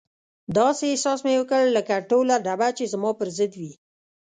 [0.57, 3.71] داسې احساس مې وکړ لکه ټوله ډبه چې زما پر ضد وي.